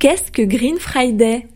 Qu'est-ce 0.00 0.30
que 0.30 0.42
Green 0.42 0.78
Friday? 0.78 1.48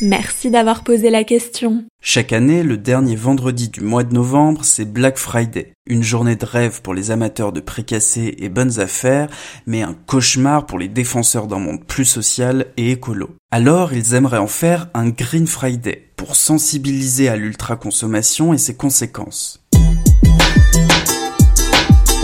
Merci 0.00 0.48
d'avoir 0.48 0.84
posé 0.84 1.10
la 1.10 1.24
question. 1.24 1.84
Chaque 2.00 2.32
année, 2.32 2.62
le 2.62 2.76
dernier 2.76 3.16
vendredi 3.16 3.68
du 3.68 3.80
mois 3.80 4.04
de 4.04 4.14
novembre, 4.14 4.64
c'est 4.64 4.84
Black 4.84 5.18
Friday. 5.18 5.72
Une 5.88 6.04
journée 6.04 6.36
de 6.36 6.46
rêve 6.46 6.82
pour 6.82 6.94
les 6.94 7.10
amateurs 7.10 7.50
de 7.50 7.58
précassés 7.58 8.36
et 8.38 8.48
bonnes 8.48 8.78
affaires, 8.78 9.28
mais 9.66 9.82
un 9.82 9.96
cauchemar 10.06 10.66
pour 10.66 10.78
les 10.78 10.86
défenseurs 10.86 11.48
d'un 11.48 11.58
monde 11.58 11.84
plus 11.84 12.04
social 12.04 12.66
et 12.76 12.92
écolo. 12.92 13.30
Alors, 13.50 13.92
ils 13.92 14.14
aimeraient 14.14 14.38
en 14.38 14.46
faire 14.46 14.88
un 14.94 15.08
Green 15.08 15.48
Friday, 15.48 16.08
pour 16.18 16.36
sensibiliser 16.36 17.28
à 17.28 17.36
l'ultra-consommation 17.36 18.52
et 18.52 18.58
ses 18.58 18.76
conséquences. 18.76 19.64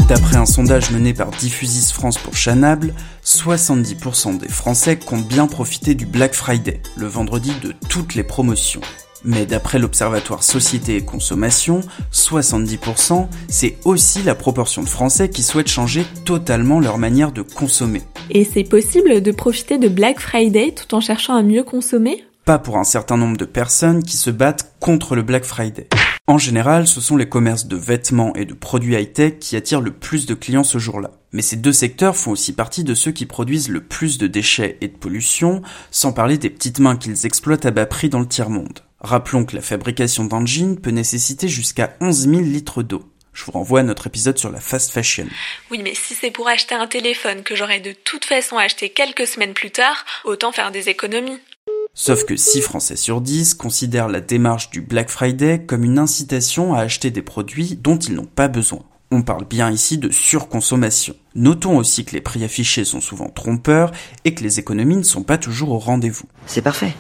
D'après 0.09 0.37
un 0.37 0.45
sondage 0.45 0.91
mené 0.91 1.15
par 1.15 1.31
Diffusis 1.31 1.91
France 1.91 2.19
pour 2.19 2.37
Chanable, 2.37 2.93
70% 3.25 4.37
des 4.37 4.49
Français 4.49 4.99
comptent 4.99 5.27
bien 5.27 5.47
profiter 5.47 5.95
du 5.95 6.05
Black 6.05 6.35
Friday, 6.35 6.83
le 6.97 7.07
vendredi 7.07 7.53
de 7.63 7.73
toutes 7.89 8.15
les 8.15 8.23
promotions. 8.23 8.83
Mais 9.25 9.47
d'après 9.47 9.79
l'Observatoire 9.79 10.43
Société 10.43 10.97
et 10.97 11.05
Consommation, 11.07 11.81
70%, 12.13 13.29
c'est 13.49 13.79
aussi 13.87 14.23
la 14.23 14.35
proportion 14.35 14.83
de 14.83 14.89
Français 14.91 15.31
qui 15.31 15.43
souhaitent 15.43 15.69
changer 15.69 16.05
totalement 16.27 16.81
leur 16.81 16.99
manière 16.99 17.33
de 17.33 17.41
consommer. 17.41 18.03
Et 18.29 18.45
c'est 18.45 18.65
possible 18.65 19.23
de 19.23 19.33
profiter 19.33 19.79
de 19.79 19.89
Black 19.89 20.21
Friday 20.21 20.73
tout 20.73 20.95
en 20.95 21.01
cherchant 21.01 21.35
à 21.35 21.43
mieux 21.43 21.65
consommer? 21.65 22.27
Pas 22.45 22.59
pour 22.59 22.77
un 22.77 22.85
certain 22.85 23.17
nombre 23.17 23.39
de 23.39 23.47
personnes 23.47 24.03
qui 24.03 24.19
se 24.19 24.29
battent 24.29 24.75
contre 24.81 25.17
le 25.17 25.23
Black 25.23 25.45
Friday. 25.45 25.89
En 26.27 26.39
général, 26.39 26.87
ce 26.87 27.03
sont 27.03 27.19
les 27.19 27.29
commerces 27.29 27.67
de 27.67 27.77
vêtements 27.77 28.35
et 28.35 28.47
de 28.47 28.55
produits 28.55 28.95
high-tech 28.95 29.41
qui 29.41 29.57
attirent 29.57 29.83
le 29.83 29.93
plus 29.93 30.25
de 30.25 30.33
clients 30.33 30.65
ce 30.65 30.79
jour-là. 30.79 31.11
Mais 31.33 31.43
ces 31.43 31.57
deux 31.57 31.73
secteurs 31.73 32.17
font 32.17 32.31
aussi 32.31 32.55
partie 32.55 32.83
de 32.83 32.95
ceux 32.95 33.13
qui 33.13 33.27
produisent 33.27 33.69
le 33.69 33.83
plus 33.83 34.17
de 34.17 34.27
déchets 34.27 34.79
et 34.81 34.89
de 34.89 34.97
pollution, 34.97 35.61
sans 35.91 36.15
parler 36.15 36.39
des 36.39 36.49
petites 36.49 36.79
mains 36.79 36.97
qu'ils 36.97 37.27
exploitent 37.27 37.67
à 37.67 37.73
bas 37.73 37.85
prix 37.85 38.09
dans 38.09 38.21
le 38.21 38.27
tiers-monde. 38.27 38.81
Rappelons 39.01 39.45
que 39.45 39.55
la 39.55 39.61
fabrication 39.61 40.25
d'un 40.25 40.47
jean 40.47 40.81
peut 40.81 40.93
nécessiter 40.93 41.47
jusqu'à 41.47 41.95
11 42.01 42.29
000 42.31 42.41
litres 42.41 42.83
d'eau. 42.83 43.05
Je 43.35 43.45
vous 43.45 43.53
renvoie 43.53 43.81
à 43.81 43.83
notre 43.83 44.07
épisode 44.07 44.39
sur 44.39 44.51
la 44.51 44.61
fast 44.61 44.93
fashion. 44.93 45.27
Oui, 45.71 45.81
mais 45.83 45.95
si 45.95 46.15
c'est 46.15 46.31
pour 46.31 46.49
acheter 46.49 46.75
un 46.75 46.87
téléphone 46.87 47.43
que 47.43 47.55
j'aurais 47.55 47.81
de 47.81 47.93
toute 47.93 48.25
façon 48.25 48.57
acheté 48.57 48.89
quelques 48.89 49.27
semaines 49.27 49.53
plus 49.53 49.73
tard, 49.73 50.07
autant 50.25 50.53
faire 50.53 50.71
des 50.71 50.89
économies. 50.89 51.39
Sauf 51.97 52.25
que 52.25 52.37
6 52.37 52.61
Français 52.61 52.97
sur 52.97 53.21
10 53.21 53.55
considèrent 53.55 54.09
la 54.09 54.21
démarche 54.21 54.71
du 54.71 54.81
Black 54.81 55.11
Friday 55.11 55.65
comme 55.65 55.85
une 55.85 56.01
incitation 56.01 56.75
à 56.75 56.81
acheter 56.81 57.13
des 57.13 57.23
produits 57.23 57.79
dont 57.81 57.97
ils 57.97 58.15
n'ont 58.15 58.25
pas 58.25 58.49
besoin. 58.49 58.81
On 59.13 59.23
parle 59.23 59.45
bien 59.45 59.71
ici 59.71 59.97
de 59.97 60.11
surconsommation. 60.11 61.15
Notons 61.37 61.79
aussi 61.79 62.05
que 62.05 62.11
les 62.11 62.21
prix 62.21 62.43
affichés 62.43 62.85
sont 62.85 63.01
souvent 63.01 63.29
trompeurs 63.29 63.93
et 64.25 64.35
que 64.35 64.43
les 64.43 64.59
économies 64.59 64.97
ne 64.97 65.05
sont 65.05 65.23
pas 65.23 65.39
toujours 65.39 65.71
au 65.71 65.79
rendez-vous. 65.79 66.25
C'est 66.47 66.63
parfait. 66.63 66.93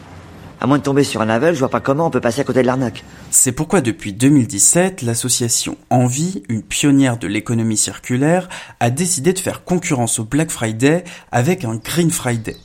À 0.60 0.68
moins 0.68 0.78
de 0.78 0.84
tomber 0.84 1.02
sur 1.02 1.20
un 1.20 1.28
aveugle, 1.28 1.54
je 1.54 1.58
vois 1.58 1.70
pas 1.70 1.80
comment 1.80 2.06
on 2.06 2.10
peut 2.10 2.20
passer 2.20 2.42
à 2.42 2.44
côté 2.44 2.62
de 2.62 2.66
l'arnaque. 2.66 3.02
C'est 3.32 3.50
pourquoi 3.50 3.80
depuis 3.80 4.12
2017, 4.12 5.02
l'association 5.02 5.76
Envie, 5.90 6.44
une 6.48 6.62
pionnière 6.62 7.18
de 7.18 7.26
l'économie 7.26 7.76
circulaire, 7.76 8.48
a 8.78 8.90
décidé 8.90 9.32
de 9.32 9.40
faire 9.40 9.64
concurrence 9.64 10.20
au 10.20 10.24
Black 10.24 10.52
Friday 10.52 11.02
avec 11.32 11.64
un 11.64 11.74
Green 11.74 12.12
Friday. 12.12 12.56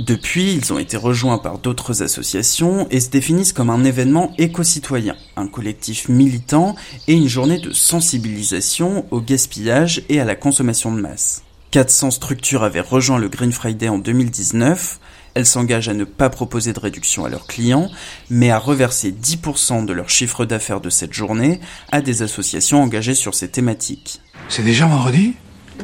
Depuis, 0.00 0.54
ils 0.54 0.72
ont 0.72 0.78
été 0.78 0.96
rejoints 0.96 1.38
par 1.38 1.58
d'autres 1.58 2.02
associations 2.02 2.86
et 2.90 2.98
se 2.98 3.10
définissent 3.10 3.52
comme 3.52 3.70
un 3.70 3.84
événement 3.84 4.32
éco-citoyen, 4.38 5.16
un 5.36 5.46
collectif 5.46 6.08
militant 6.08 6.74
et 7.06 7.12
une 7.12 7.28
journée 7.28 7.58
de 7.58 7.72
sensibilisation 7.72 9.06
au 9.10 9.20
gaspillage 9.20 10.02
et 10.08 10.20
à 10.20 10.24
la 10.24 10.34
consommation 10.34 10.92
de 10.92 11.00
masse. 11.00 11.42
400 11.72 12.10
structures 12.10 12.64
avaient 12.64 12.80
rejoint 12.80 13.18
le 13.18 13.28
Green 13.28 13.52
Friday 13.52 13.88
en 13.88 13.98
2019. 13.98 14.98
Elles 15.34 15.46
s'engagent 15.46 15.88
à 15.88 15.94
ne 15.94 16.04
pas 16.04 16.28
proposer 16.28 16.72
de 16.72 16.80
réduction 16.80 17.24
à 17.24 17.30
leurs 17.30 17.46
clients, 17.46 17.88
mais 18.28 18.50
à 18.50 18.58
reverser 18.58 19.10
10% 19.12 19.86
de 19.86 19.92
leur 19.92 20.10
chiffre 20.10 20.44
d'affaires 20.44 20.80
de 20.82 20.90
cette 20.90 21.14
journée 21.14 21.60
à 21.90 22.02
des 22.02 22.22
associations 22.22 22.82
engagées 22.82 23.14
sur 23.14 23.34
ces 23.34 23.48
thématiques. 23.48 24.20
C'est 24.48 24.64
déjà 24.64 24.86
vendredi? 24.86 25.34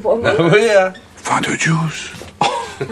Ah 0.05 0.33
oui, 0.41 0.69
hein 0.79 0.93
Fin 1.17 1.41
de 1.41 1.53
juice. 1.53 2.18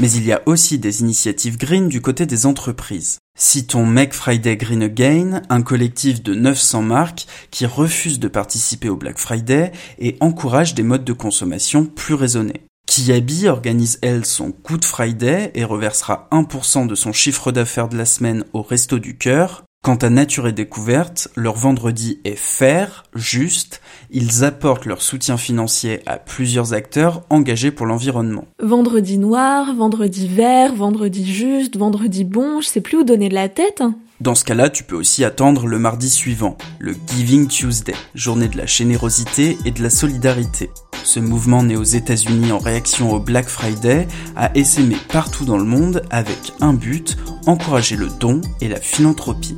Mais 0.00 0.10
il 0.12 0.24
y 0.24 0.32
a 0.32 0.42
aussi 0.46 0.78
des 0.78 1.00
initiatives 1.00 1.58
green 1.58 1.88
du 1.88 2.00
côté 2.00 2.24
des 2.24 2.46
entreprises. 2.46 3.18
Citons 3.36 3.84
Make 3.84 4.14
Friday 4.14 4.56
Green 4.56 4.82
Again, 4.82 5.42
un 5.48 5.62
collectif 5.62 6.22
de 6.22 6.34
900 6.34 6.82
marques 6.82 7.26
qui 7.50 7.66
refuse 7.66 8.20
de 8.20 8.28
participer 8.28 8.88
au 8.88 8.96
Black 8.96 9.18
Friday 9.18 9.72
et 9.98 10.16
encourage 10.20 10.74
des 10.74 10.84
modes 10.84 11.04
de 11.04 11.12
consommation 11.12 11.84
plus 11.84 12.14
raisonnés. 12.14 12.62
Kiabi 12.86 13.48
organise 13.48 13.98
elle 14.02 14.24
son 14.24 14.52
Good 14.64 14.84
Friday 14.84 15.50
et 15.54 15.64
reversera 15.64 16.28
1% 16.32 16.86
de 16.86 16.94
son 16.94 17.12
chiffre 17.12 17.52
d'affaires 17.52 17.88
de 17.88 17.98
la 17.98 18.06
semaine 18.06 18.44
au 18.52 18.62
Resto 18.62 18.98
du 18.98 19.16
Cœur. 19.18 19.64
Quant 19.84 19.94
à 19.94 20.10
Nature 20.10 20.48
et 20.48 20.52
Découverte, 20.52 21.28
leur 21.36 21.54
vendredi 21.54 22.18
est 22.24 22.36
fair, 22.36 23.04
juste, 23.14 23.80
ils 24.10 24.42
apportent 24.44 24.86
leur 24.86 25.00
soutien 25.00 25.36
financier 25.36 26.00
à 26.04 26.18
plusieurs 26.18 26.74
acteurs 26.74 27.22
engagés 27.30 27.70
pour 27.70 27.86
l'environnement. 27.86 28.44
Vendredi 28.60 29.18
noir, 29.18 29.72
vendredi 29.74 30.26
vert, 30.26 30.74
vendredi 30.74 31.32
juste, 31.32 31.76
vendredi 31.76 32.24
bon, 32.24 32.60
je 32.60 32.66
sais 32.66 32.80
plus 32.80 32.98
où 32.98 33.04
donner 33.04 33.28
de 33.28 33.34
la 33.34 33.48
tête. 33.48 33.80
hein. 33.80 33.94
Dans 34.20 34.34
ce 34.34 34.44
cas-là, 34.44 34.68
tu 34.68 34.82
peux 34.82 34.96
aussi 34.96 35.24
attendre 35.24 35.68
le 35.68 35.78
mardi 35.78 36.10
suivant, 36.10 36.58
le 36.80 36.92
Giving 37.06 37.46
Tuesday, 37.46 37.94
journée 38.16 38.48
de 38.48 38.58
la 38.58 38.66
générosité 38.66 39.56
et 39.64 39.70
de 39.70 39.80
la 39.82 39.90
solidarité. 39.90 40.70
Ce 41.04 41.20
mouvement 41.20 41.62
né 41.62 41.76
aux 41.76 41.84
États-Unis 41.84 42.50
en 42.50 42.58
réaction 42.58 43.12
au 43.12 43.20
Black 43.20 43.46
Friday 43.46 44.08
a 44.34 44.50
essaimé 44.56 44.96
partout 45.12 45.44
dans 45.44 45.56
le 45.56 45.64
monde 45.64 46.02
avec 46.10 46.52
un 46.60 46.74
but, 46.74 47.16
encourager 47.46 47.94
le 47.96 48.08
don 48.18 48.40
et 48.60 48.66
la 48.68 48.80
philanthropie. 48.80 49.56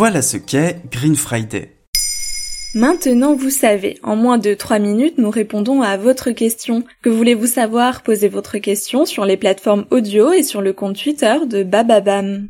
Voilà 0.00 0.22
ce 0.22 0.38
qu'est 0.38 0.80
Green 0.90 1.14
Friday. 1.14 1.72
Maintenant, 2.74 3.34
vous 3.34 3.50
savez, 3.50 3.98
en 4.02 4.16
moins 4.16 4.38
de 4.38 4.54
3 4.54 4.78
minutes, 4.78 5.18
nous 5.18 5.28
répondons 5.28 5.82
à 5.82 5.98
votre 5.98 6.30
question. 6.30 6.84
Que 7.02 7.10
voulez-vous 7.10 7.46
savoir? 7.46 8.00
Posez 8.00 8.28
votre 8.28 8.56
question 8.56 9.04
sur 9.04 9.26
les 9.26 9.36
plateformes 9.36 9.84
audio 9.90 10.32
et 10.32 10.42
sur 10.42 10.62
le 10.62 10.72
compte 10.72 10.96
Twitter 10.96 11.36
de 11.46 11.64
Bababam. 11.64 12.48